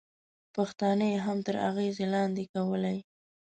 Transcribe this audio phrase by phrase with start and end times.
[0.55, 2.97] پښتانه یې هم تر اغېزې لاندې کولای.